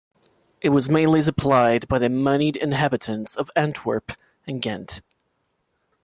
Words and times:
It 0.61 0.69
was 0.69 0.89
mainly 0.89 1.21
supplied 1.21 1.87
by 1.87 1.99
the 1.99 2.09
moneyed 2.09 2.55
inhabitants 2.55 3.35
of 3.35 3.51
Antwerp 3.55 4.13
and 4.47 4.59
Ghent. 4.59 5.01